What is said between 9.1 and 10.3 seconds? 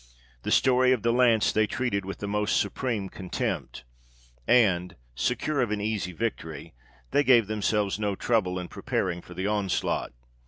for the onslaught.